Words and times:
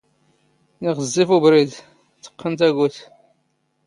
ⵉⵖⵣⵣⵉⴼ 0.87 1.29
ⵓⴱⵔⵉⴷ, 1.35 1.73
ⵜⵇⵇⵏ 2.23 2.53
ⵜⴰⴳⵓⵜ. 2.59 2.95